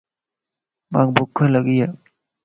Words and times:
مان 0.91 1.07
ٻک 1.15 1.35
لڳي 1.53 1.75
ا. 1.87 1.87